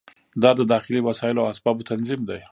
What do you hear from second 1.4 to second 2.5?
او اسبابو تنظیم دی.